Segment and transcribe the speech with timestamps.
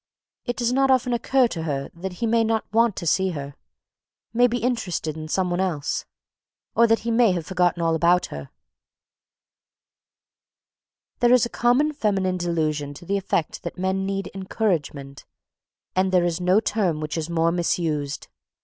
[0.45, 3.53] It does not often occur to her that he may not want to see her,
[4.33, 6.05] may be interested in someone else,
[6.73, 8.49] or that he may have forgotten all about her.
[9.21, 15.23] [Sidenote: "Encouragement"] There is a common feminine delusion to the effect that men need "encouragement"
[15.95, 18.27] and there is no term which is more misused.